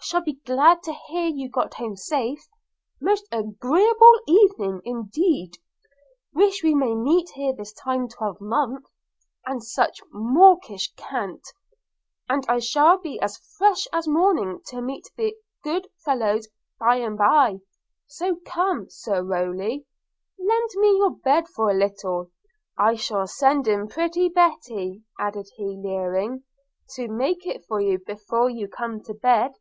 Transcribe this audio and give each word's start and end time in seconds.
shall 0.08 0.22
be 0.22 0.38
glad 0.46 0.80
to 0.82 0.92
hear 1.08 1.26
you 1.26 1.50
got 1.50 1.74
home 1.74 1.94
safe!– 1.96 2.46
most 3.00 3.26
agreeable 3.32 4.18
evening 4.28 4.80
indeed!– 4.84 5.52
wish 6.32 6.62
we 6.62 6.72
may 6.74 6.94
meet 6.94 7.28
here 7.30 7.52
this 7.58 7.72
time 7.74 8.06
twelvemonth!'– 8.08 8.86
and 9.44 9.62
such 9.62 10.00
mawkish 10.12 10.92
cant; 10.96 11.42
and 12.28 12.46
I 12.48 12.58
shall 12.60 12.96
be 12.98 13.20
as 13.20 13.36
fresh 13.58 13.86
as 13.92 14.06
morning 14.08 14.60
to 14.68 14.80
meet 14.80 15.04
the 15.18 15.34
good 15.64 15.88
fellows 16.02 16.46
by 16.78 16.96
and 17.00 17.18
by– 17.18 17.56
So, 18.06 18.36
come, 18.46 18.86
Sir 18.88 19.22
Rowly, 19.22 19.84
lend 20.38 20.70
me 20.76 20.96
your 20.96 21.10
bed 21.16 21.48
for 21.48 21.70
a 21.70 21.74
little. 21.74 22.30
I'll 22.78 22.96
send 23.26 23.66
in 23.68 23.88
pretty 23.88 24.28
Betty,' 24.30 25.02
added 25.20 25.48
he 25.56 25.64
leering, 25.76 26.44
'to 26.94 27.08
make 27.08 27.44
it 27.44 27.64
for 27.66 27.80
you 27.80 27.98
before 27.98 28.48
you 28.48 28.68
come 28.68 29.02
to 29.02 29.12
bed.' 29.12 29.54